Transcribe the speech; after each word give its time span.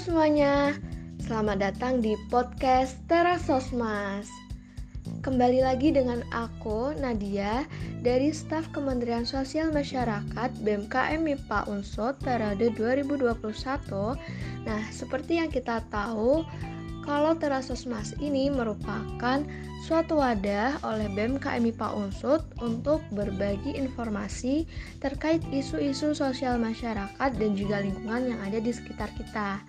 semuanya, 0.00 0.80
selamat 1.20 1.60
datang 1.60 2.00
di 2.00 2.16
podcast 2.32 2.96
Terasosmas. 3.04 4.32
Kembali 5.20 5.60
lagi 5.60 5.92
dengan 5.92 6.24
aku, 6.32 6.96
Nadia, 6.96 7.68
dari 8.00 8.32
staf 8.32 8.64
Kementerian 8.72 9.28
Sosial 9.28 9.68
Masyarakat 9.68 10.56
BMKM 10.64 11.20
MIPA 11.20 11.68
Unsur 11.68 12.16
periode 12.16 12.72
2021. 12.80 14.16
Nah, 14.64 14.82
seperti 14.88 15.36
yang 15.36 15.52
kita 15.52 15.84
tahu, 15.92 16.48
kalau 17.04 17.32
Terasosmas 17.36 18.12
ini 18.20 18.52
merupakan 18.52 19.42
suatu 19.84 20.20
wadah 20.20 20.76
oleh 20.84 21.08
BEM 21.16 21.40
KMIPA 21.40 21.88
Unsut 21.96 22.44
untuk 22.60 23.00
berbagi 23.16 23.74
informasi 23.74 24.68
terkait 25.00 25.40
isu-isu 25.48 26.12
sosial 26.12 26.60
masyarakat 26.60 27.30
dan 27.36 27.50
juga 27.56 27.80
lingkungan 27.80 28.36
yang 28.36 28.40
ada 28.44 28.60
di 28.60 28.72
sekitar 28.72 29.08
kita. 29.16 29.64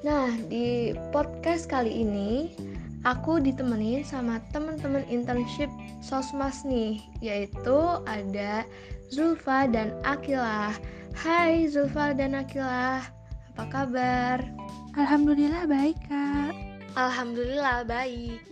Nah, 0.00 0.32
di 0.48 0.96
podcast 1.12 1.68
kali 1.68 1.92
ini 2.00 2.56
aku 3.04 3.36
ditemani 3.36 4.00
sama 4.00 4.40
teman-teman 4.54 5.04
internship 5.12 5.68
Sosmas 6.00 6.64
nih, 6.64 7.04
yaitu 7.20 7.78
ada 8.08 8.64
Zulfa 9.12 9.68
dan 9.68 9.92
Akila. 10.06 10.72
Hai 11.12 11.68
Zulfa 11.68 12.16
dan 12.16 12.32
Akila, 12.32 13.04
apa 13.52 13.64
kabar? 13.68 14.38
Alhamdulillah 14.98 15.70
baik, 15.70 15.98
Kak. 16.10 16.50
Alhamdulillah 16.98 17.86
baik. 17.86 18.42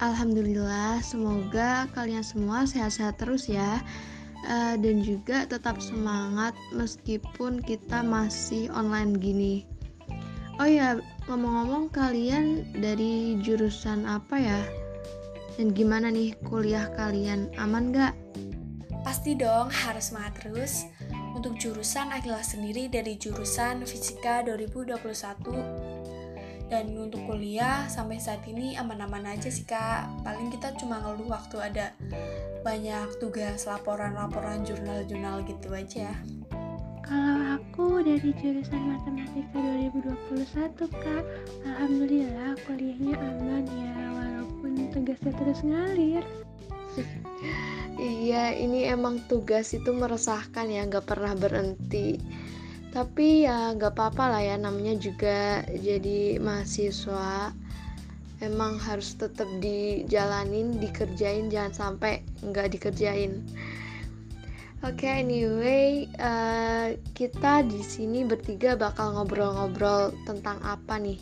Alhamdulillah, 0.00 1.04
semoga 1.04 1.84
kalian 1.92 2.24
semua 2.24 2.64
sehat-sehat 2.64 3.20
terus 3.20 3.44
ya. 3.44 3.84
Uh, 4.48 4.76
dan 4.80 5.04
juga 5.04 5.44
tetap 5.44 5.80
semangat 5.84 6.56
meskipun 6.72 7.60
kita 7.60 8.00
masih 8.00 8.72
online 8.72 9.20
gini. 9.20 9.54
Oh 10.56 10.68
ya, 10.68 10.96
ngomong-ngomong 11.28 11.92
kalian 11.92 12.64
dari 12.80 13.36
jurusan 13.44 14.08
apa 14.08 14.40
ya? 14.40 14.60
Dan 15.60 15.76
gimana 15.76 16.08
nih 16.08 16.32
kuliah 16.48 16.88
kalian? 16.96 17.52
Aman 17.60 17.92
gak? 17.92 18.16
Pasti 19.04 19.36
dong, 19.36 19.68
harus 19.68 20.08
semangat 20.08 20.40
terus. 20.40 20.88
Untuk 21.34 21.58
jurusan 21.58 22.14
Akila 22.14 22.40
sendiri 22.46 22.86
dari 22.86 23.18
jurusan 23.18 23.82
Fisika 23.82 24.46
2021 24.46 25.94
dan 26.72 26.90
untuk 26.96 27.22
kuliah 27.28 27.84
sampai 27.92 28.16
saat 28.16 28.40
ini 28.48 28.78
aman-aman 28.78 29.36
aja 29.36 29.52
sih 29.52 29.68
kak. 29.68 30.08
Paling 30.24 30.48
kita 30.54 30.72
cuma 30.80 31.02
ngeluh 31.02 31.28
waktu 31.28 31.56
ada 31.60 31.92
banyak 32.64 33.20
tugas 33.20 33.68
laporan-laporan 33.68 34.64
jurnal-jurnal 34.64 35.44
gitu 35.44 35.68
aja. 35.74 36.14
Kalau 37.04 37.60
aku 37.60 38.00
dari 38.00 38.32
jurusan 38.40 38.96
matematika 38.96 39.60
2021 39.60 40.88
kak 40.88 41.24
alhamdulillah 41.68 42.56
kuliahnya 42.64 43.14
aman 43.20 43.64
ya 43.68 43.94
walaupun 44.08 44.88
tugasnya 44.88 45.32
terus 45.36 45.60
ngalir 45.60 46.24
iya 48.04 48.52
ini 48.52 48.84
emang 48.84 49.24
tugas 49.26 49.72
itu 49.72 49.90
meresahkan 49.90 50.68
ya 50.68 50.84
nggak 50.84 51.08
pernah 51.08 51.32
berhenti. 51.32 52.20
Tapi 52.92 53.48
ya 53.48 53.74
nggak 53.74 53.96
apa-apa 53.96 54.38
lah 54.38 54.42
ya 54.44 54.56
namanya 54.60 54.94
juga 55.00 55.64
jadi 55.72 56.38
mahasiswa. 56.38 57.50
Emang 58.44 58.76
harus 58.76 59.16
tetap 59.16 59.48
dijalanin 59.58 60.76
dikerjain 60.78 61.48
jangan 61.48 61.72
sampai 61.72 62.20
nggak 62.44 62.76
dikerjain. 62.76 63.40
Oke 64.84 65.08
okay, 65.08 65.24
anyway 65.24 66.04
uh, 66.20 66.92
kita 67.16 67.64
di 67.64 67.80
sini 67.80 68.20
bertiga 68.20 68.76
bakal 68.76 69.16
ngobrol-ngobrol 69.16 70.12
tentang 70.28 70.60
apa 70.60 71.00
nih? 71.00 71.16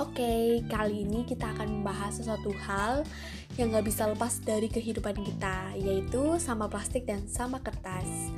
Oke, 0.00 0.24
okay, 0.24 0.44
kali 0.70 1.04
ini 1.04 1.28
kita 1.28 1.52
akan 1.52 1.82
membahas 1.82 2.22
sesuatu 2.22 2.54
hal 2.64 3.04
yang 3.60 3.76
gak 3.76 3.84
bisa 3.84 4.08
lepas 4.08 4.40
dari 4.40 4.72
kehidupan 4.72 5.20
kita, 5.20 5.76
yaitu 5.76 6.40
sama 6.40 6.64
plastik 6.66 7.04
dan 7.04 7.28
sama 7.28 7.60
kertas. 7.60 8.32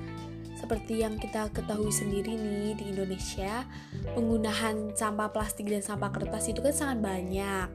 Seperti 0.58 1.02
yang 1.02 1.18
kita 1.18 1.46
ketahui 1.54 1.94
sendiri 1.94 2.34
nih 2.34 2.74
di 2.74 2.90
Indonesia, 2.90 3.62
penggunaan 4.18 4.98
sampah 4.98 5.30
plastik 5.30 5.70
dan 5.70 5.82
sampah 5.82 6.10
kertas 6.10 6.50
itu 6.50 6.58
kan 6.58 6.74
sangat 6.74 6.98
banyak. 7.02 7.68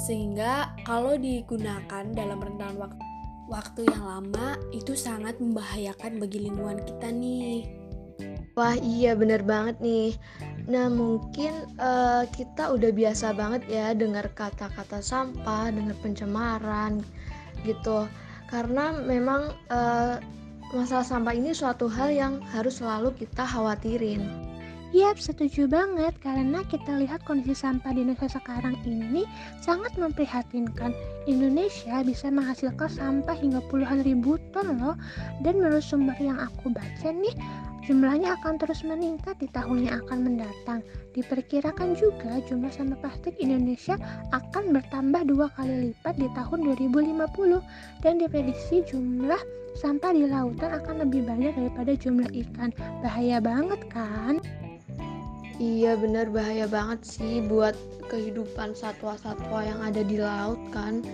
Sehingga 0.00 0.72
kalau 0.88 1.20
digunakan 1.20 2.04
dalam 2.16 2.40
rentang 2.40 2.80
waktu 2.80 3.12
waktu 3.52 3.84
yang 3.84 4.04
lama 4.08 4.56
itu 4.72 4.96
sangat 4.96 5.36
membahayakan 5.36 6.16
bagi 6.16 6.48
lingkungan 6.48 6.80
kita 6.88 7.12
nih. 7.12 7.68
Wah 8.56 8.76
iya 8.80 9.12
bener 9.12 9.44
banget 9.44 9.80
nih 9.80 10.16
Nah 10.70 10.86
mungkin 10.86 11.52
uh, 11.82 12.22
kita 12.30 12.70
udah 12.70 12.90
biasa 12.94 13.34
banget 13.34 13.62
ya 13.66 13.90
dengar 13.94 14.30
kata-kata 14.34 15.02
sampah, 15.02 15.70
dengar 15.74 15.98
pencemaran 15.98 17.02
gitu 17.66 18.06
Karena 18.46 18.92
memang 18.94 19.50
uh, 19.72 20.20
masalah 20.76 21.04
sampah 21.04 21.32
ini 21.32 21.56
suatu 21.56 21.88
hal 21.88 22.12
yang 22.12 22.34
harus 22.52 22.78
selalu 22.78 23.16
kita 23.16 23.48
khawatirin. 23.48 24.52
Yap, 24.92 25.16
setuju 25.16 25.64
banget 25.72 26.12
karena 26.20 26.60
kita 26.68 27.00
lihat 27.00 27.24
kondisi 27.24 27.64
sampah 27.64 27.96
di 27.96 28.04
Indonesia 28.04 28.36
sekarang 28.36 28.76
ini 28.84 29.24
sangat 29.64 29.96
memprihatinkan. 29.96 30.92
Indonesia 31.24 32.04
bisa 32.04 32.28
menghasilkan 32.28 32.92
sampah 32.92 33.32
hingga 33.32 33.64
puluhan 33.72 34.04
ribu 34.04 34.36
ton 34.52 34.76
loh. 34.76 34.92
Dan 35.40 35.64
menurut 35.64 35.80
sumber 35.80 36.12
yang 36.20 36.36
aku 36.36 36.68
baca 36.76 37.08
nih, 37.08 37.32
jumlahnya 37.82 38.38
akan 38.38 38.58
terus 38.62 38.86
meningkat 38.86 39.38
di 39.42 39.50
tahun 39.50 39.86
yang 39.86 40.06
akan 40.06 40.18
mendatang. 40.22 40.80
Diperkirakan 41.12 41.98
juga 41.98 42.38
jumlah 42.46 42.70
sampah 42.70 42.98
plastik 43.02 43.34
Indonesia 43.42 43.98
akan 44.30 44.72
bertambah 44.72 45.22
dua 45.26 45.46
kali 45.58 45.90
lipat 45.92 46.14
di 46.16 46.28
tahun 46.32 46.72
2050 46.78 48.02
dan 48.06 48.22
diprediksi 48.22 48.86
jumlah 48.86 49.40
sampah 49.76 50.12
di 50.12 50.28
lautan 50.28 50.72
akan 50.78 51.08
lebih 51.08 51.24
banyak 51.26 51.52
daripada 51.56 51.92
jumlah 51.96 52.30
ikan. 52.32 52.70
Bahaya 53.00 53.42
banget 53.42 53.80
kan? 53.90 54.38
Iya 55.62 55.94
bener 55.94 56.32
bahaya 56.32 56.66
banget 56.66 57.06
sih 57.06 57.44
buat 57.44 57.76
kehidupan 58.10 58.74
satwa-satwa 58.74 59.62
yang 59.62 59.80
ada 59.84 60.02
di 60.02 60.18
laut 60.18 60.58
kan. 60.74 61.04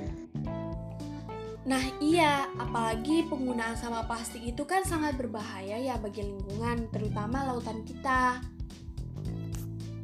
Nah 1.68 1.84
iya, 2.00 2.48
apalagi 2.56 3.28
penggunaan 3.28 3.76
sampah 3.76 4.08
plastik 4.08 4.40
itu 4.40 4.64
kan 4.64 4.88
sangat 4.88 5.20
berbahaya 5.20 5.76
ya 5.76 6.00
bagi 6.00 6.24
lingkungan, 6.24 6.88
terutama 6.88 7.44
lautan 7.44 7.84
kita. 7.84 8.40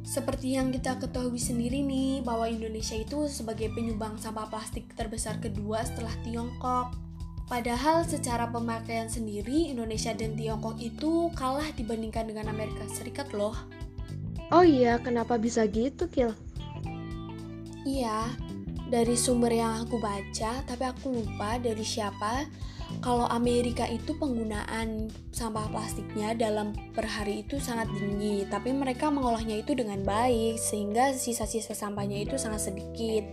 Seperti 0.05 0.53
yang 0.53 0.69
kita 0.69 1.01
ketahui 1.01 1.41
sendiri 1.41 1.81
nih, 1.81 2.21
bahwa 2.21 2.45
Indonesia 2.45 2.93
itu 2.93 3.25
sebagai 3.25 3.73
penyumbang 3.73 4.21
sampah 4.21 4.45
plastik 4.45 4.93
terbesar 4.93 5.41
kedua 5.41 5.81
setelah 5.81 6.13
Tiongkok. 6.21 6.93
Padahal 7.49 8.05
secara 8.05 8.45
pemakaian 8.45 9.09
sendiri 9.09 9.73
Indonesia 9.73 10.13
dan 10.13 10.37
Tiongkok 10.37 10.77
itu 10.77 11.33
kalah 11.33 11.65
dibandingkan 11.73 12.29
dengan 12.29 12.53
Amerika 12.53 12.85
Serikat 12.93 13.33
loh. 13.33 13.57
Oh 14.53 14.61
iya, 14.61 15.01
kenapa 15.01 15.41
bisa 15.41 15.65
gitu, 15.65 16.05
Kil? 16.13 16.29
Iya, 17.85 18.29
dari 18.89 19.17
sumber 19.17 19.53
yang 19.53 19.85
aku 19.85 19.97
baca, 19.97 20.61
tapi 20.65 20.83
aku 20.85 21.21
lupa 21.21 21.57
dari 21.57 21.81
siapa. 21.81 22.45
Kalau 23.01 23.25
Amerika 23.25 23.89
itu 23.89 24.13
penggunaan 24.13 25.09
sampah 25.33 25.65
plastiknya 25.73 26.37
dalam 26.37 26.77
per 26.93 27.09
hari 27.09 27.41
itu 27.41 27.57
sangat 27.57 27.89
tinggi, 27.97 28.45
tapi 28.45 28.69
mereka 28.71 29.09
mengolahnya 29.09 29.57
itu 29.57 29.73
dengan 29.73 30.05
baik 30.05 30.61
sehingga 30.61 31.17
sisa-sisa 31.17 31.73
sampahnya 31.73 32.21
itu 32.29 32.37
sangat 32.37 32.69
sedikit 32.69 33.25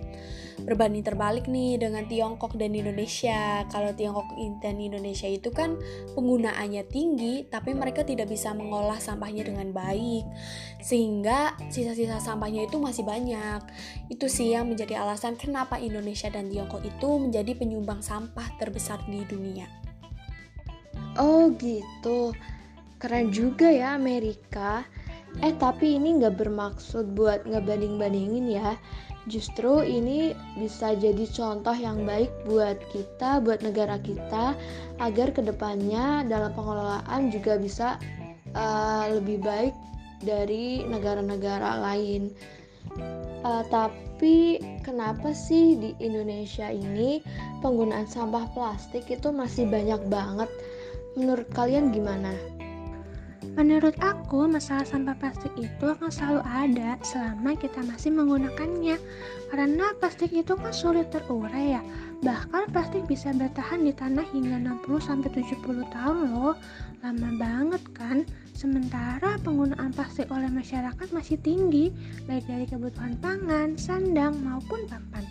berbanding 0.62 1.02
terbalik 1.02 1.50
nih 1.50 1.78
dengan 1.78 2.06
Tiongkok 2.06 2.54
dan 2.54 2.72
Indonesia. 2.72 3.66
Kalau 3.68 3.92
Tiongkok 3.92 4.32
dan 4.62 4.78
Indonesia 4.78 5.26
itu 5.26 5.50
kan 5.50 5.78
penggunaannya 6.14 6.82
tinggi, 6.88 7.46
tapi 7.50 7.74
mereka 7.74 8.06
tidak 8.06 8.30
bisa 8.30 8.54
mengolah 8.54 8.98
sampahnya 9.02 9.46
dengan 9.46 9.74
baik, 9.74 10.24
sehingga 10.82 11.58
sisa-sisa 11.68 12.22
sampahnya 12.22 12.66
itu 12.70 12.78
masih 12.78 13.02
banyak. 13.02 13.60
Itu 14.08 14.30
sih 14.30 14.54
yang 14.54 14.70
menjadi 14.70 15.02
alasan 15.02 15.34
kenapa 15.34 15.78
Indonesia 15.82 16.30
dan 16.30 16.48
Tiongkok 16.48 16.86
itu 16.86 17.08
menjadi 17.18 17.52
penyumbang 17.58 18.00
sampah 18.00 18.46
terbesar 18.56 19.02
di 19.10 19.26
dunia. 19.26 19.66
Oh 21.20 21.52
gitu, 21.60 22.32
keren 22.96 23.28
juga 23.28 23.68
ya 23.68 23.92
Amerika. 23.92 24.86
Eh 25.40 25.56
tapi 25.56 25.96
ini 25.96 26.20
nggak 26.20 26.36
bermaksud 26.36 27.16
buat 27.16 27.48
ngebanding-bandingin 27.48 28.52
ya 28.52 28.76
Justru 29.30 29.86
ini 29.86 30.34
bisa 30.58 30.98
jadi 30.98 31.22
contoh 31.30 31.74
yang 31.78 32.02
baik 32.02 32.30
buat 32.42 32.74
kita, 32.90 33.38
buat 33.38 33.62
negara 33.62 34.02
kita, 34.02 34.58
agar 34.98 35.30
ke 35.30 35.46
depannya 35.46 36.26
dalam 36.26 36.50
pengelolaan 36.58 37.30
juga 37.30 37.54
bisa 37.54 38.02
uh, 38.58 39.06
lebih 39.14 39.38
baik 39.38 39.74
dari 40.26 40.82
negara-negara 40.82 41.78
lain. 41.78 42.34
Uh, 43.46 43.62
tapi 43.70 44.58
kenapa 44.82 45.30
sih 45.30 45.78
di 45.78 45.90
Indonesia 46.02 46.70
ini 46.70 47.22
penggunaan 47.62 48.10
sampah 48.10 48.50
plastik 48.54 49.06
itu 49.06 49.30
masih 49.30 49.70
banyak 49.70 50.02
banget? 50.10 50.50
Menurut 51.14 51.46
kalian 51.54 51.94
gimana? 51.94 52.34
Menurut 53.42 53.98
aku, 53.98 54.46
masalah 54.46 54.86
sampah 54.86 55.18
plastik 55.18 55.50
itu 55.58 55.84
akan 55.84 56.14
selalu 56.14 56.42
ada 56.46 56.94
selama 57.02 57.58
kita 57.58 57.82
masih 57.82 58.14
menggunakannya. 58.14 58.96
Karena 59.50 59.90
plastik 59.98 60.30
itu 60.30 60.54
kan 60.54 60.70
sulit 60.70 61.10
terurai 61.10 61.74
ya. 61.74 61.82
Bahkan 62.22 62.70
plastik 62.70 63.02
bisa 63.10 63.34
bertahan 63.34 63.82
di 63.82 63.90
tanah 63.90 64.22
hingga 64.30 64.62
60-70 64.86 65.58
tahun 65.90 66.18
loh. 66.30 66.54
Lama 67.02 67.30
banget 67.34 67.82
kan? 67.90 68.22
Sementara 68.54 69.34
penggunaan 69.42 69.90
plastik 69.90 70.30
oleh 70.30 70.46
masyarakat 70.46 71.10
masih 71.10 71.34
tinggi, 71.42 71.90
baik 72.30 72.46
dari 72.46 72.62
kebutuhan 72.70 73.18
pangan, 73.18 73.74
sandang, 73.74 74.38
maupun 74.38 74.86
papan. 74.86 75.26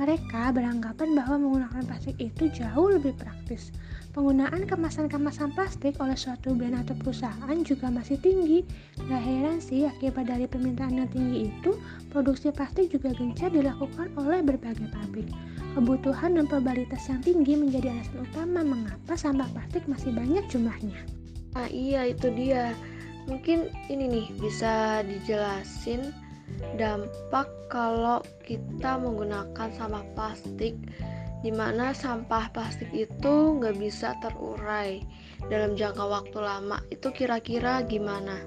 Mereka 0.00 0.56
beranggapan 0.56 1.12
bahwa 1.12 1.36
menggunakan 1.44 1.84
plastik 1.84 2.16
itu 2.16 2.48
jauh 2.56 2.88
lebih 2.88 3.12
praktis. 3.20 3.68
Penggunaan 4.10 4.66
kemasan-kemasan 4.66 5.54
plastik 5.54 5.94
oleh 6.02 6.18
suatu 6.18 6.50
brand 6.50 6.82
atau 6.82 6.98
perusahaan 6.98 7.54
juga 7.62 7.94
masih 7.94 8.18
tinggi. 8.18 8.66
Gak 9.06 9.22
heran 9.22 9.62
sih 9.62 9.86
akibat 9.86 10.26
dari 10.26 10.50
permintaan 10.50 10.98
yang 10.98 11.10
tinggi 11.14 11.46
itu, 11.46 11.78
produksi 12.10 12.50
plastik 12.50 12.90
juga 12.90 13.14
gencar 13.14 13.54
dilakukan 13.54 14.10
oleh 14.18 14.42
berbagai 14.42 14.90
pabrik. 14.90 15.30
Kebutuhan 15.78 16.34
dan 16.34 16.50
probabilitas 16.50 17.06
yang 17.06 17.22
tinggi 17.22 17.54
menjadi 17.54 17.94
alasan 17.94 18.26
utama 18.26 18.60
mengapa 18.66 19.14
sampah 19.14 19.46
plastik 19.54 19.86
masih 19.86 20.10
banyak 20.10 20.42
jumlahnya. 20.50 21.06
Ah 21.54 21.70
iya 21.70 22.10
itu 22.10 22.34
dia. 22.34 22.74
Mungkin 23.30 23.70
ini 23.86 24.10
nih 24.10 24.26
bisa 24.42 25.06
dijelasin 25.06 26.10
dampak 26.74 27.46
kalau 27.70 28.26
kita 28.42 28.98
menggunakan 28.98 29.70
sampah 29.70 30.02
plastik 30.18 30.74
di 31.40 31.48
mana 31.48 31.96
sampah 31.96 32.52
plastik 32.52 32.92
itu 32.92 33.34
nggak 33.56 33.76
bisa 33.80 34.12
terurai 34.20 35.00
dalam 35.48 35.72
jangka 35.72 36.04
waktu 36.04 36.38
lama 36.40 36.78
itu 36.92 37.08
kira-kira 37.12 37.80
gimana? 37.88 38.44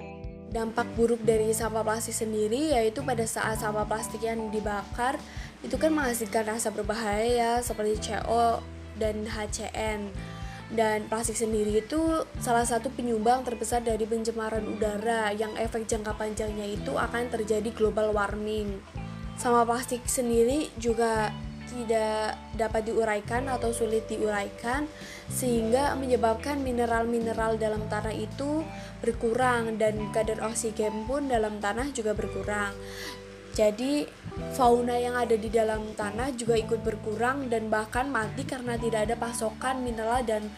Dampak 0.54 0.86
buruk 0.94 1.18
dari 1.26 1.50
sampah 1.50 1.82
plastik 1.82 2.14
sendiri 2.14 2.78
yaitu 2.78 3.02
pada 3.02 3.26
saat 3.26 3.58
sampah 3.58 3.82
plastik 3.82 4.22
yang 4.22 4.54
dibakar 4.54 5.18
itu 5.66 5.74
kan 5.74 5.90
menghasilkan 5.90 6.54
rasa 6.54 6.70
berbahaya 6.70 7.58
seperti 7.58 7.98
CO 8.12 8.62
dan 8.94 9.26
HCN 9.26 10.14
dan 10.72 11.06
plastik 11.10 11.36
sendiri 11.36 11.84
itu 11.84 12.24
salah 12.40 12.64
satu 12.64 12.88
penyumbang 12.94 13.44
terbesar 13.44 13.84
dari 13.84 14.08
pencemaran 14.08 14.64
udara 14.64 15.30
yang 15.34 15.52
efek 15.60 15.84
jangka 15.84 16.16
panjangnya 16.16 16.64
itu 16.64 16.94
akan 16.96 17.28
terjadi 17.28 17.68
global 17.74 18.16
warming. 18.16 18.80
Sampah 19.36 19.66
plastik 19.66 20.06
sendiri 20.06 20.70
juga 20.78 21.34
tidak 21.74 22.38
dapat 22.54 22.86
diuraikan 22.86 23.50
atau 23.50 23.74
sulit 23.74 24.06
diuraikan 24.06 24.86
sehingga 25.26 25.98
menyebabkan 25.98 26.62
mineral-mineral 26.62 27.58
dalam 27.58 27.82
tanah 27.90 28.14
itu 28.14 28.62
berkurang 29.02 29.74
dan 29.74 29.98
kadar 30.14 30.38
oksigen 30.46 31.04
pun 31.10 31.26
dalam 31.26 31.58
tanah 31.58 31.90
juga 31.90 32.14
berkurang. 32.14 32.70
Jadi 33.54 34.02
fauna 34.58 34.98
yang 34.98 35.14
ada 35.14 35.38
di 35.38 35.46
dalam 35.46 35.94
tanah 35.94 36.34
juga 36.34 36.58
ikut 36.58 36.82
berkurang 36.82 37.46
dan 37.46 37.70
bahkan 37.70 38.10
mati 38.10 38.42
karena 38.42 38.74
tidak 38.74 39.06
ada 39.06 39.14
pasokan 39.14 39.86
mineral 39.86 40.26
dan 40.26 40.50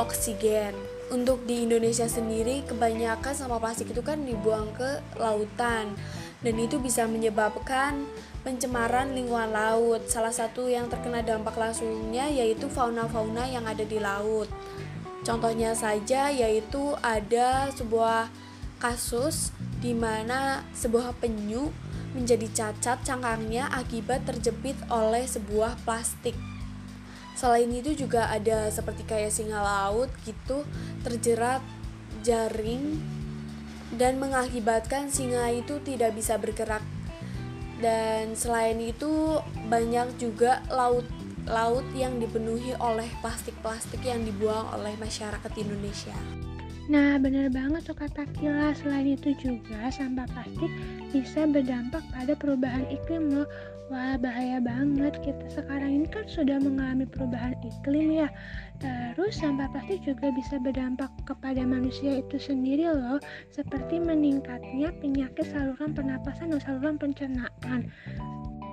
oksigen. 0.00 0.72
Untuk 1.12 1.44
di 1.44 1.68
Indonesia 1.68 2.08
sendiri 2.08 2.64
kebanyakan 2.64 3.32
sampah 3.32 3.60
plastik 3.60 3.92
itu 3.92 4.00
kan 4.00 4.24
dibuang 4.24 4.72
ke 4.76 5.00
lautan 5.20 5.92
dan 6.38 6.54
itu 6.54 6.78
bisa 6.78 7.06
menyebabkan 7.10 8.06
pencemaran 8.46 9.10
lingkungan 9.14 9.50
laut. 9.50 10.06
Salah 10.06 10.30
satu 10.30 10.70
yang 10.70 10.86
terkena 10.86 11.22
dampak 11.26 11.58
langsungnya 11.58 12.30
yaitu 12.30 12.70
fauna-fauna 12.70 13.50
yang 13.50 13.66
ada 13.66 13.82
di 13.82 13.98
laut. 13.98 14.46
Contohnya 15.26 15.74
saja 15.74 16.30
yaitu 16.30 16.94
ada 17.02 17.68
sebuah 17.74 18.30
kasus 18.78 19.50
di 19.82 19.92
mana 19.94 20.62
sebuah 20.74 21.18
penyu 21.18 21.74
menjadi 22.14 22.48
cacat 22.54 23.04
cangkangnya 23.04 23.68
akibat 23.74 24.24
terjepit 24.24 24.78
oleh 24.88 25.26
sebuah 25.26 25.76
plastik. 25.82 26.38
Selain 27.38 27.70
itu 27.70 27.94
juga 27.94 28.30
ada 28.30 28.66
seperti 28.70 29.06
kayak 29.06 29.30
singa 29.30 29.62
laut 29.62 30.10
gitu 30.26 30.66
terjerat 31.06 31.62
jaring 32.26 32.98
dan 33.96 34.20
mengakibatkan 34.20 35.08
singa 35.08 35.48
itu 35.48 35.80
tidak 35.80 36.12
bisa 36.12 36.36
bergerak 36.36 36.84
dan 37.78 38.34
selain 38.34 38.76
itu 38.82 39.38
banyak 39.70 40.18
juga 40.18 40.60
laut 40.68 41.06
laut 41.48 41.86
yang 41.96 42.20
dipenuhi 42.20 42.76
oleh 42.76 43.08
plastik-plastik 43.24 44.04
yang 44.04 44.20
dibuang 44.20 44.68
oleh 44.76 44.92
masyarakat 45.00 45.48
Indonesia. 45.56 46.12
Nah, 46.88 47.20
benar 47.20 47.52
banget 47.52 47.84
tuh 47.88 47.96
kata 47.96 48.24
Kila. 48.36 48.72
Selain 48.76 49.04
itu 49.04 49.32
juga 49.36 49.88
sampah 49.92 50.28
plastik 50.32 50.72
bisa 51.12 51.44
berdampak 51.48 52.04
pada 52.12 52.32
perubahan 52.36 52.84
iklim 52.88 53.32
loh. 53.32 53.48
Wah, 53.88 54.20
bahaya 54.20 54.60
banget. 54.60 55.16
Kita 55.24 55.48
sekarang 55.48 56.04
ini 56.04 56.06
kan 56.12 56.28
sudah 56.28 56.60
mengalami 56.60 57.08
perubahan 57.08 57.56
iklim 57.64 58.20
ya. 58.20 58.28
Terus 58.84 59.40
sampah 59.40 59.64
plastik 59.72 60.04
juga 60.04 60.28
bisa 60.36 60.60
berdampak 60.60 61.08
kepada 61.24 61.64
manusia 61.64 62.20
itu 62.20 62.36
sendiri 62.36 62.84
loh, 62.92 63.16
seperti 63.48 63.96
meningkatnya 63.96 64.92
penyakit 65.00 65.48
saluran 65.48 65.96
pernapasan 65.96 66.52
dan 66.52 66.60
saluran 66.60 67.00
pencernaan. 67.00 67.88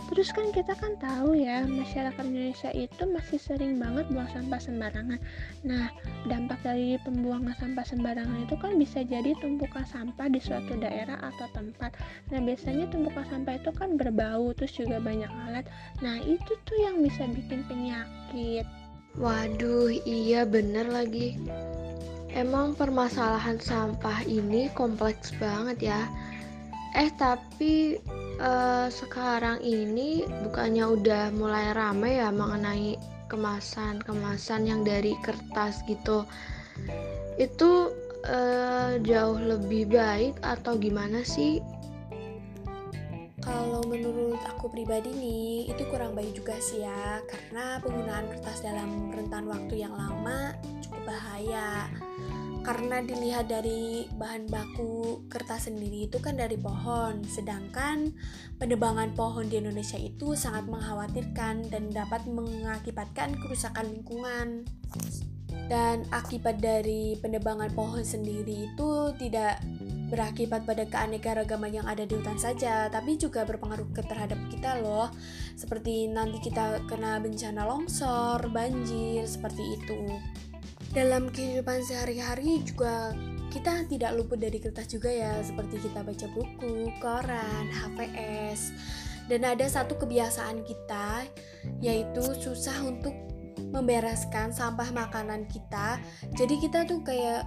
Terus 0.06 0.30
kan 0.30 0.54
kita 0.54 0.78
kan 0.78 0.96
tahu 1.02 1.34
ya, 1.34 1.66
masyarakat 1.66 2.24
Indonesia 2.24 2.70
itu 2.72 3.04
masih 3.10 3.42
sering 3.42 3.82
banget 3.82 4.06
buang 4.14 4.30
sampah 4.30 4.62
sembarangan. 4.62 5.20
Nah, 5.66 5.90
dampak 6.30 6.62
dari 6.62 7.02
pembuangan 7.02 7.58
sampah 7.58 7.86
sembarangan 7.86 8.46
itu 8.46 8.56
kan 8.62 8.78
bisa 8.78 9.02
jadi 9.02 9.34
tumpukan 9.42 9.84
sampah 9.84 10.30
di 10.30 10.38
suatu 10.38 10.78
daerah 10.78 11.18
atau 11.20 11.50
tempat. 11.58 11.98
Nah, 12.30 12.40
biasanya 12.40 12.86
tumpukan 12.94 13.26
sampah 13.28 13.58
itu 13.58 13.72
kan 13.74 13.98
berbau, 13.98 14.54
terus 14.54 14.78
juga 14.78 15.02
banyak 15.02 15.32
alat. 15.50 15.66
Nah, 16.06 16.22
itu 16.22 16.54
tuh 16.70 16.78
yang 16.78 17.02
bisa 17.02 17.26
bikin 17.26 17.66
penyakit. 17.66 18.70
Waduh, 19.18 19.90
iya 20.06 20.46
bener 20.46 20.92
lagi. 20.92 21.40
Emang 22.36 22.76
permasalahan 22.76 23.58
sampah 23.64 24.28
ini 24.28 24.68
kompleks 24.76 25.32
banget 25.40 25.88
ya. 25.88 26.02
Eh, 26.92 27.08
tapi 27.16 27.96
uh, 28.40 28.88
sekarang 28.92 29.62
ini 29.64 30.26
bukannya 30.46 30.86
udah 30.86 31.24
mulai 31.36 31.72
rame 31.76 32.20
ya 32.20 32.30
mengenai 32.32 33.00
kemasan-kemasan 33.28 34.70
yang 34.70 34.82
dari 34.86 35.18
kertas 35.26 35.82
gitu. 35.90 36.24
Itu 37.42 37.92
uh, 38.28 39.00
jauh 39.02 39.40
lebih 39.40 39.90
baik 39.92 40.40
atau 40.46 40.78
gimana 40.78 41.26
sih? 41.26 41.60
Kalau 43.46 43.86
menurut 43.86 44.42
aku 44.42 44.74
pribadi 44.74 45.14
nih 45.14 45.70
itu 45.70 45.86
kurang 45.94 46.18
baik 46.18 46.34
juga 46.34 46.58
sih 46.58 46.82
ya. 46.82 47.22
Karena 47.30 47.78
penggunaan 47.78 48.26
kertas 48.34 48.66
dalam 48.66 49.14
rentan 49.14 49.46
waktu 49.46 49.86
yang 49.86 49.94
lama 49.94 50.58
cukup 50.82 51.02
bahaya 51.06 51.90
karena 52.66 52.98
dilihat 53.06 53.46
dari 53.46 54.10
bahan 54.18 54.50
baku 54.50 55.22
kertas 55.30 55.70
sendiri 55.70 56.10
itu 56.10 56.18
kan 56.18 56.34
dari 56.34 56.58
pohon. 56.58 57.22
Sedangkan 57.30 58.10
penebangan 58.58 59.14
pohon 59.14 59.46
di 59.46 59.62
Indonesia 59.62 60.02
itu 60.02 60.34
sangat 60.34 60.66
mengkhawatirkan 60.66 61.70
dan 61.70 61.94
dapat 61.94 62.26
mengakibatkan 62.26 63.38
kerusakan 63.38 63.94
lingkungan. 63.94 64.66
Dan 65.70 66.10
akibat 66.10 66.58
dari 66.58 67.18
penebangan 67.22 67.70
pohon 67.78 68.02
sendiri 68.02 68.74
itu 68.74 69.14
tidak 69.22 69.62
berakibat 70.10 70.66
pada 70.66 70.86
keanekaragaman 70.86 71.82
yang 71.82 71.88
ada 71.90 72.06
di 72.06 72.18
hutan 72.18 72.38
saja, 72.38 72.90
tapi 72.90 73.18
juga 73.18 73.46
berpengaruh 73.46 73.90
terhadap 73.94 74.38
kita 74.50 74.82
loh. 74.82 75.10
Seperti 75.58 76.10
nanti 76.10 76.42
kita 76.42 76.86
kena 76.86 77.18
bencana 77.22 77.66
longsor, 77.66 78.42
banjir, 78.50 79.26
seperti 79.26 79.64
itu 79.82 80.02
dalam 80.96 81.28
kehidupan 81.28 81.84
sehari-hari 81.84 82.64
juga 82.64 83.12
kita 83.52 83.84
tidak 83.92 84.16
luput 84.16 84.40
dari 84.40 84.64
kertas 84.64 84.88
juga 84.88 85.12
ya. 85.12 85.44
Seperti 85.44 85.84
kita 85.84 86.02
baca 86.08 86.28
buku, 86.32 86.88
koran, 87.04 87.68
HVS 87.68 88.72
dan 89.28 89.44
ada 89.44 89.66
satu 89.68 90.00
kebiasaan 90.00 90.64
kita 90.64 91.28
yaitu 91.84 92.24
susah 92.40 92.80
untuk 92.88 93.12
membereskan 93.76 94.56
sampah 94.56 94.88
makanan 94.96 95.52
kita. 95.52 96.00
Jadi 96.40 96.56
kita 96.64 96.88
tuh 96.88 97.04
kayak 97.04 97.44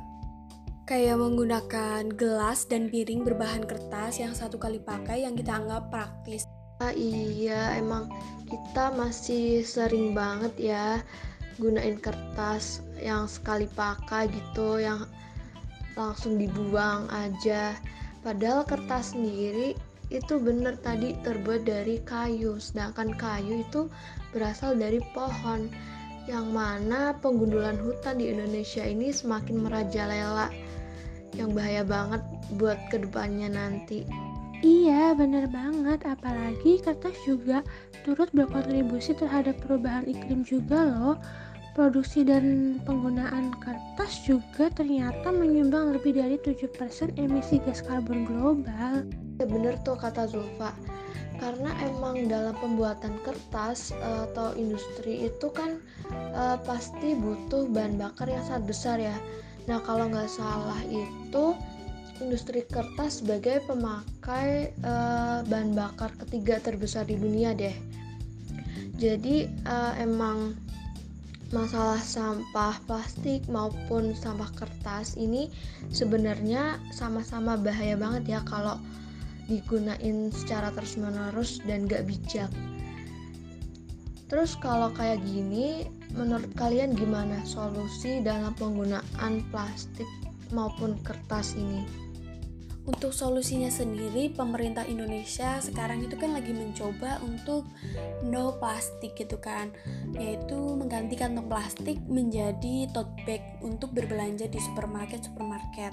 kayak 0.85 1.17
menggunakan 1.17 2.09
gelas 2.17 2.69
dan 2.69 2.93
piring 2.93 3.25
berbahan 3.25 3.64
kertas 3.64 4.21
yang 4.21 4.33
satu 4.37 4.61
kali 4.61 4.81
pakai 4.81 5.25
yang 5.25 5.33
kita 5.33 5.57
anggap 5.57 5.88
praktis. 5.88 6.45
Ah, 6.78 6.95
iya 6.95 7.75
emang 7.75 8.07
kita 8.47 8.95
masih 8.95 9.67
sering 9.67 10.14
banget 10.14 10.55
ya 10.73 11.02
gunain 11.59 11.99
kertas 11.99 12.81
yang 12.99 13.27
sekali 13.27 13.67
pakai 13.75 14.31
gitu 14.31 14.79
yang 14.79 15.07
langsung 15.99 16.38
dibuang 16.38 17.11
aja 17.11 17.75
padahal 18.23 18.62
kertas 18.62 19.15
sendiri 19.15 19.75
itu 20.09 20.41
bener 20.41 20.79
tadi 20.81 21.19
terbuat 21.21 21.69
dari 21.69 22.00
kayu 22.07 22.57
sedangkan 22.57 23.12
kayu 23.19 23.67
itu 23.67 23.93
berasal 24.33 24.73
dari 24.79 25.03
pohon 25.12 25.69
yang 26.29 26.53
mana 26.53 27.17
penggundulan 27.19 27.77
hutan 27.81 28.21
di 28.21 28.33
Indonesia 28.33 28.85
ini 28.85 29.12
semakin 29.12 29.65
merajalela 29.65 30.53
yang 31.37 31.53
bahaya 31.53 31.85
banget 31.85 32.21
buat 32.57 32.77
ke 32.93 33.00
depannya 33.05 33.49
nanti. 33.53 34.05
Iya, 34.59 35.15
bener 35.15 35.47
banget. 35.47 36.03
Apalagi 36.03 36.83
kertas 36.83 37.15
juga 37.23 37.62
turut 38.03 38.27
berkontribusi 38.35 39.15
terhadap 39.15 39.55
perubahan 39.62 40.03
iklim 40.11 40.43
juga 40.43 40.83
loh. 40.83 41.15
Produksi 41.79 42.27
dan 42.27 42.79
penggunaan 42.83 43.55
kertas 43.62 44.27
juga 44.27 44.67
ternyata 44.75 45.31
menyumbang 45.31 45.95
lebih 45.95 46.19
dari 46.19 46.35
7% 46.43 46.75
emisi 47.15 47.62
gas 47.62 47.87
karbon 47.87 48.27
global. 48.27 49.07
Ya 49.38 49.47
bener 49.47 49.79
tuh 49.87 49.95
kata 49.95 50.27
Zulfa. 50.27 50.75
Karena 51.38 51.71
emang 51.87 52.27
dalam 52.27 52.59
pembuatan 52.59 53.23
kertas 53.23 53.95
eh, 53.95 54.27
atau 54.27 54.59
industri 54.59 55.31
itu 55.31 55.55
kan 55.55 55.79
uh, 56.35 56.59
pasti 56.67 57.15
butuh 57.15 57.71
bahan 57.71 57.95
bakar 57.95 58.27
yang 58.27 58.43
sangat 58.43 58.65
besar 58.67 58.99
ya. 58.99 59.15
Nah 59.71 59.79
kalau 59.87 60.11
nggak 60.11 60.27
salah 60.27 60.83
itu 60.91 61.55
industri 62.21 62.67
kertas 62.67 63.23
sebagai 63.23 63.63
pemakai 63.67 64.75
uh, 64.83 65.43
bahan 65.47 65.75
bakar 65.75 66.11
ketiga 66.27 66.59
terbesar 66.59 67.07
di 67.07 67.17
dunia 67.19 67.55
deh. 67.55 67.75
Jadi 68.99 69.47
uh, 69.67 69.95
emang 69.99 70.59
masalah 71.49 72.03
sampah 72.03 72.77
plastik 72.85 73.41
maupun 73.49 74.13
sampah 74.13 74.53
kertas 74.53 75.17
ini 75.17 75.49
sebenarnya 75.89 76.77
sama-sama 76.93 77.57
bahaya 77.57 77.97
banget 77.97 78.37
ya 78.37 78.41
kalau 78.45 78.77
digunain 79.49 80.29
secara 80.29 80.69
terus-menerus 80.77 81.65
dan 81.65 81.89
gak 81.89 82.05
bijak. 82.05 82.53
Terus 84.29 84.53
kalau 84.61 84.93
kayak 84.93 85.25
gini, 85.25 85.89
menurut 86.13 86.53
kalian 86.53 86.93
gimana 86.93 87.41
solusi 87.49 88.21
dalam 88.21 88.53
penggunaan 88.61 89.41
plastik 89.49 90.05
maupun 90.53 91.01
kertas 91.01 91.57
ini? 91.57 92.08
Untuk 92.88 93.12
solusinya 93.12 93.68
sendiri, 93.68 94.33
pemerintah 94.33 94.88
Indonesia 94.88 95.61
sekarang 95.61 96.09
itu 96.09 96.16
kan 96.16 96.33
lagi 96.33 96.57
mencoba 96.57 97.21
untuk 97.21 97.68
no 98.25 98.57
plastik 98.57 99.12
gitu 99.12 99.37
kan, 99.37 99.76
yaitu 100.16 100.57
mengganti 100.57 101.21
kantong 101.21 101.52
plastik 101.52 102.00
menjadi 102.09 102.88
tote 102.97 103.12
bag 103.28 103.45
untuk 103.61 103.92
berbelanja 103.92 104.49
di 104.49 104.57
supermarket 104.57 105.21
supermarket. 105.21 105.92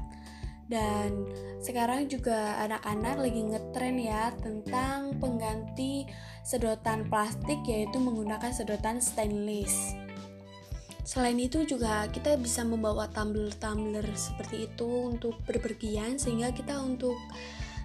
Dan 0.71 1.27
sekarang 1.59 2.07
juga 2.07 2.57
anak-anak 2.63 3.27
lagi 3.27 3.41
ngetren 3.43 3.97
ya 3.99 4.31
tentang 4.39 5.19
pengganti 5.19 6.07
sedotan 6.47 7.11
plastik 7.11 7.59
yaitu 7.67 7.99
menggunakan 7.99 8.55
sedotan 8.55 9.03
stainless. 9.03 10.04
Selain 11.05 11.37
itu 11.37 11.61
juga 11.69 12.09
kita 12.09 12.33
bisa 12.41 12.65
membawa 12.65 13.05
tumbler-tumbler 13.13 14.09
seperti 14.17 14.65
itu 14.65 15.13
untuk 15.13 15.37
berpergian 15.45 16.17
sehingga 16.17 16.49
kita 16.49 16.81
untuk 16.81 17.13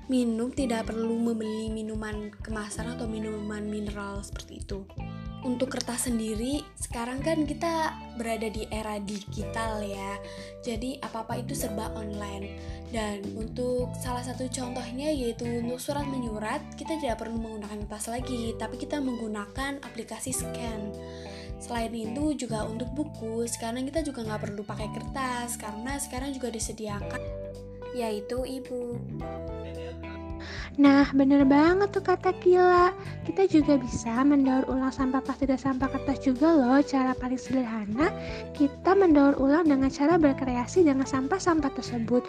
minum 0.08 0.48
tidak 0.50 0.90
perlu 0.90 1.20
membeli 1.20 1.68
minuman 1.68 2.32
kemasan 2.42 2.96
atau 2.96 3.04
minuman 3.04 3.62
mineral 3.62 4.24
seperti 4.24 4.64
itu. 4.64 4.88
Untuk 5.40 5.72
kertas 5.72 6.04
sendiri, 6.08 6.60
sekarang 6.76 7.24
kan 7.24 7.48
kita 7.48 7.96
berada 8.16 8.48
di 8.48 8.68
era 8.68 9.00
digital 9.00 9.80
ya. 9.80 10.20
Jadi 10.60 11.00
apa-apa 11.00 11.40
itu 11.40 11.56
serba 11.56 11.92
online. 11.96 12.60
Dan 12.92 13.24
untuk 13.38 13.94
salah 13.96 14.20
satu 14.20 14.48
contohnya 14.52 15.08
yaitu 15.08 15.48
untuk 15.64 15.80
surat 15.80 16.04
menyurat, 16.04 16.60
kita 16.76 16.96
tidak 17.00 17.24
perlu 17.24 17.40
menggunakan 17.40 17.88
kertas 17.88 18.12
lagi, 18.12 18.52
tapi 18.60 18.76
kita 18.76 19.00
menggunakan 19.00 19.80
aplikasi 19.80 20.32
scan. 20.34 20.92
Selain 21.60 21.92
itu 21.92 22.34
juga 22.34 22.64
untuk 22.64 22.88
buku, 22.96 23.44
sekarang 23.44 23.84
kita 23.84 24.00
juga 24.00 24.24
nggak 24.24 24.48
perlu 24.48 24.62
pakai 24.64 24.88
kertas 24.96 25.60
karena 25.60 26.00
sekarang 26.00 26.32
juga 26.32 26.48
disediakan 26.48 27.20
yaitu 27.92 28.42
ibu. 28.46 28.96
Nah, 30.80 31.04
bener 31.12 31.44
banget 31.44 31.92
tuh 31.92 32.00
kata 32.00 32.32
Kila. 32.40 32.96
Kita 33.28 33.44
juga 33.44 33.76
bisa 33.76 34.24
mendaur 34.24 34.64
ulang 34.70 34.88
sampah 34.88 35.20
plastik 35.20 35.52
dan 35.52 35.60
sampah 35.60 35.92
kertas 35.92 36.24
juga 36.24 36.56
loh. 36.56 36.80
Cara 36.80 37.12
paling 37.12 37.36
sederhana, 37.36 38.08
kita 38.56 38.96
mendaur 38.96 39.36
ulang 39.36 39.68
dengan 39.68 39.92
cara 39.92 40.16
berkreasi 40.16 40.86
dengan 40.86 41.04
sampah-sampah 41.04 41.76
tersebut. 41.76 42.24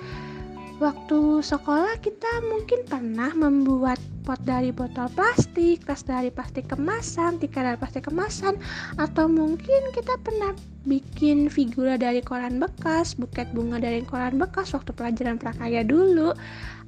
Waktu 0.81 1.45
sekolah 1.45 2.01
kita 2.01 2.41
mungkin 2.49 2.81
pernah 2.89 3.29
membuat 3.37 4.01
pot 4.25 4.41
dari 4.41 4.73
botol 4.73 5.13
plastik, 5.13 5.85
tas 5.85 6.01
dari 6.01 6.33
plastik 6.33 6.73
kemasan, 6.73 7.37
tikar 7.37 7.69
dari 7.69 7.77
plastik 7.77 8.09
kemasan, 8.09 8.57
atau 8.97 9.29
mungkin 9.29 9.93
kita 9.93 10.17
pernah 10.25 10.57
bikin 10.89 11.53
figura 11.53 12.01
dari 12.01 12.25
koran 12.25 12.57
bekas, 12.57 13.13
buket 13.13 13.53
bunga 13.53 13.77
dari 13.77 14.01
koran 14.01 14.41
bekas 14.41 14.73
waktu 14.73 14.89
pelajaran 14.97 15.37
prakarya 15.37 15.85
dulu. 15.85 16.33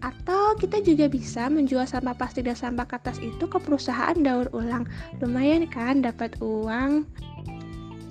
Atau 0.02 0.58
kita 0.58 0.82
juga 0.82 1.06
bisa 1.06 1.46
menjual 1.54 1.86
sampah 1.86 2.18
plastik 2.18 2.50
dan 2.50 2.58
sampah 2.58 2.90
kertas 2.90 3.22
itu 3.22 3.46
ke 3.46 3.62
perusahaan 3.62 4.18
daur 4.18 4.50
ulang. 4.58 4.90
Lumayan 5.22 5.70
kan 5.70 6.02
dapat 6.02 6.34
uang. 6.42 7.06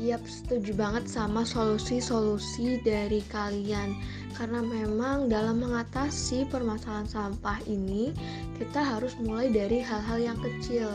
Yap, 0.02 0.26
setuju 0.26 0.74
banget 0.74 1.06
sama 1.06 1.46
solusi-solusi 1.46 2.82
dari 2.82 3.22
kalian. 3.30 3.94
Karena 4.34 4.58
memang 4.58 5.30
dalam 5.30 5.62
mengatasi 5.62 6.42
permasalahan 6.50 7.06
sampah 7.06 7.62
ini, 7.70 8.10
kita 8.58 8.82
harus 8.82 9.14
mulai 9.22 9.46
dari 9.54 9.78
hal-hal 9.78 10.18
yang 10.18 10.38
kecil. 10.42 10.90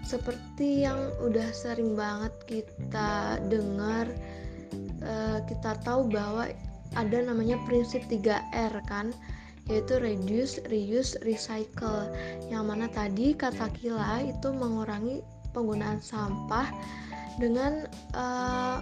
Seperti 0.00 0.88
yang 0.88 1.12
udah 1.20 1.44
sering 1.52 1.92
banget 1.92 2.32
kita 2.48 3.36
dengar, 3.52 4.08
uh, 5.04 5.44
kita 5.44 5.76
tahu 5.84 6.08
bahwa 6.08 6.48
ada 6.96 7.18
namanya 7.20 7.60
prinsip 7.68 8.00
3R 8.08 8.72
kan, 8.88 9.12
yaitu 9.68 10.00
reduce, 10.00 10.56
reuse, 10.72 11.20
recycle. 11.20 12.08
Yang 12.48 12.64
mana 12.64 12.88
tadi 12.88 13.36
kata 13.36 13.68
Kila 13.76 14.24
itu 14.24 14.48
mengurangi 14.56 15.20
penggunaan 15.52 16.00
sampah 16.00 16.68
dengan 17.40 17.88
uh, 18.12 18.80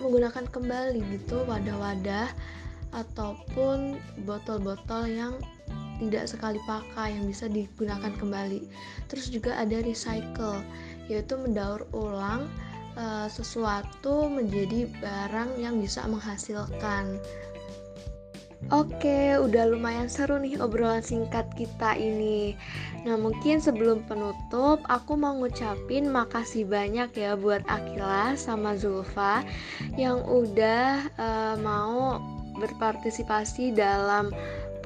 menggunakan 0.00 0.48
kembali 0.48 1.00
gitu 1.18 1.44
wadah-wadah 1.44 2.28
ataupun 2.92 3.96
botol-botol 4.28 5.08
yang 5.08 5.34
tidak 6.02 6.26
sekali 6.28 6.58
pakai 6.66 7.14
yang 7.16 7.30
bisa 7.30 7.46
digunakan 7.46 8.12
kembali. 8.18 8.66
Terus 9.06 9.30
juga 9.30 9.54
ada 9.56 9.78
recycle, 9.80 10.60
yaitu 11.06 11.38
mendaur 11.38 11.86
ulang 11.94 12.50
uh, 12.98 13.30
sesuatu 13.30 14.26
menjadi 14.26 14.90
barang 14.98 15.62
yang 15.62 15.78
bisa 15.78 16.02
menghasilkan. 16.10 17.22
Oke, 18.70 19.34
udah 19.42 19.74
lumayan 19.74 20.06
seru 20.06 20.38
nih 20.38 20.60
obrolan 20.62 21.02
singkat 21.02 21.50
kita 21.58 21.98
ini. 21.98 22.54
Nah, 23.02 23.18
mungkin 23.18 23.58
sebelum 23.58 24.06
penutup, 24.06 24.78
aku 24.86 25.18
mau 25.18 25.34
ngucapin 25.34 26.06
makasih 26.06 26.62
banyak 26.62 27.10
ya 27.18 27.34
buat 27.34 27.66
Akila 27.66 28.38
sama 28.38 28.78
Zulfa 28.78 29.42
yang 29.98 30.22
udah 30.22 31.10
uh, 31.18 31.56
mau 31.58 32.22
berpartisipasi 32.62 33.74
dalam 33.74 34.30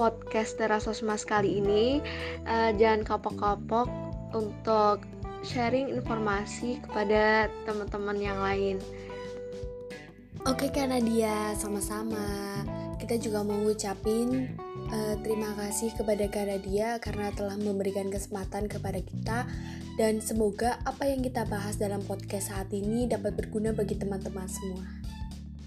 podcast 0.00 0.56
Terasosmas 0.56 1.28
kali 1.28 1.60
ini. 1.60 2.00
Uh, 2.48 2.72
jangan 2.80 3.04
kapok-kapok 3.04 3.92
untuk 4.32 5.04
sharing 5.44 5.92
informasi 5.92 6.80
kepada 6.80 7.52
teman-teman 7.68 8.18
yang 8.18 8.38
lain. 8.40 8.80
Oke, 10.46 10.70
karena 10.70 11.02
dia 11.02 11.52
sama-sama 11.58 12.22
kita 13.06 13.30
juga 13.30 13.46
mau 13.46 13.54
ngucapin 13.62 14.58
uh, 14.90 15.14
terima 15.22 15.54
kasih 15.54 15.94
kepada 15.94 16.26
Karadia 16.26 16.98
karena 16.98 17.30
telah 17.38 17.54
memberikan 17.54 18.10
kesempatan 18.10 18.66
kepada 18.66 18.98
kita 18.98 19.46
dan 19.94 20.18
semoga 20.18 20.82
apa 20.82 21.06
yang 21.06 21.22
kita 21.22 21.46
bahas 21.46 21.78
dalam 21.78 22.02
podcast 22.02 22.50
saat 22.50 22.66
ini 22.74 23.06
dapat 23.06 23.38
berguna 23.38 23.70
bagi 23.70 23.94
teman-teman 23.94 24.50
semua. 24.50 24.82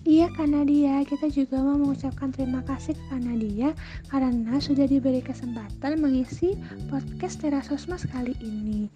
Iya 0.03 0.27
Kanadia, 0.35 0.99
kita 1.07 1.31
juga 1.31 1.63
mau 1.63 1.79
mengucapkan 1.79 2.35
terima 2.35 2.59
kasih 2.67 2.99
ke 2.99 3.03
Kanadia 3.07 3.71
karena 4.11 4.59
sudah 4.59 4.83
diberi 4.83 5.23
kesempatan 5.23 5.95
mengisi 5.95 6.59
podcast 6.91 7.39
Terasosmas 7.39 8.03
kali 8.11 8.35
ini. 8.43 8.91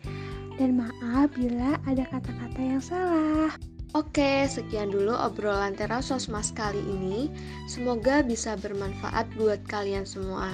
Dan 0.60 0.84
maaf 0.84 1.32
bila 1.32 1.80
ada 1.88 2.04
kata-kata 2.12 2.60
yang 2.60 2.84
salah. 2.84 3.56
Oke, 3.94 4.50
sekian 4.50 4.90
dulu 4.90 5.14
obrolan 5.14 5.78
Terasos 5.78 6.26
Mas 6.26 6.50
kali 6.50 6.82
ini. 6.82 7.30
Semoga 7.70 8.26
bisa 8.26 8.58
bermanfaat 8.58 9.30
buat 9.38 9.62
kalian 9.70 10.02
semua. 10.02 10.50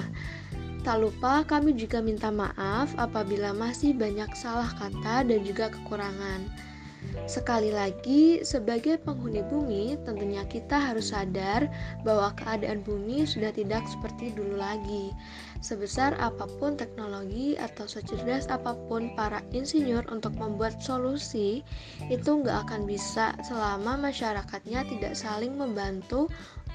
Tak 0.84 1.00
lupa 1.00 1.40
kami 1.48 1.72
juga 1.72 2.04
minta 2.04 2.28
maaf 2.28 2.92
apabila 3.00 3.56
masih 3.56 3.96
banyak 3.96 4.28
salah 4.36 4.68
kata 4.76 5.24
dan 5.24 5.40
juga 5.40 5.72
kekurangan. 5.72 6.52
Sekali 7.30 7.70
lagi, 7.70 8.42
sebagai 8.42 8.98
penghuni 9.02 9.42
bumi, 9.46 9.94
tentunya 10.02 10.42
kita 10.46 10.78
harus 10.78 11.14
sadar 11.14 11.70
bahwa 12.02 12.34
keadaan 12.34 12.82
bumi 12.82 13.22
sudah 13.22 13.54
tidak 13.54 13.86
seperti 13.86 14.34
dulu 14.34 14.58
lagi. 14.58 15.14
Sebesar 15.60 16.16
apa 16.18 16.48
pun 16.58 16.74
teknologi 16.74 17.54
atau 17.54 17.84
secerdas 17.84 18.48
apa 18.48 18.74
pun 18.88 19.12
para 19.14 19.44
insinyur 19.54 20.02
untuk 20.08 20.34
membuat 20.38 20.80
solusi, 20.82 21.62
itu 22.08 22.30
nggak 22.30 22.66
akan 22.66 22.88
bisa 22.88 23.36
selama 23.46 24.10
masyarakatnya 24.10 24.86
tidak 24.88 25.14
saling 25.14 25.54
membantu 25.54 26.26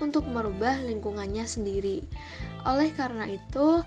untuk 0.04 0.27
merubah 0.27 0.75
lingkungannya 0.84 1.48
sendiri. 1.48 2.04
Oleh 2.68 2.92
karena 2.96 3.30
itu, 3.30 3.84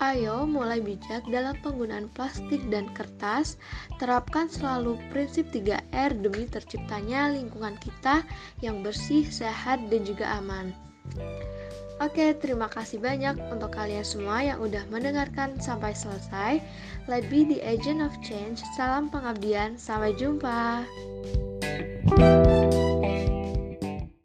Ayo 0.00 0.48
mulai 0.48 0.80
bijak 0.80 1.28
dalam 1.28 1.52
penggunaan 1.60 2.08
plastik 2.16 2.64
dan 2.72 2.88
kertas. 2.96 3.60
Terapkan 4.00 4.48
selalu 4.48 4.96
prinsip 5.12 5.52
3R 5.52 6.16
demi 6.24 6.48
terciptanya 6.48 7.28
lingkungan 7.36 7.76
kita 7.84 8.24
yang 8.64 8.80
bersih, 8.80 9.28
sehat, 9.28 9.92
dan 9.92 10.00
juga 10.08 10.40
aman. 10.40 10.72
Oke, 12.00 12.32
terima 12.32 12.64
kasih 12.72 12.96
banyak 12.96 13.36
untuk 13.52 13.76
kalian 13.76 14.00
semua 14.00 14.40
yang 14.40 14.56
udah 14.64 14.88
mendengarkan 14.88 15.60
sampai 15.60 15.92
selesai. 15.92 16.64
Let 17.04 17.28
be 17.28 17.44
the 17.44 17.60
agent 17.60 18.00
of 18.00 18.16
change. 18.24 18.64
Salam 18.72 19.12
pengabdian. 19.12 19.76
Sampai 19.76 20.16
jumpa. 20.16 20.88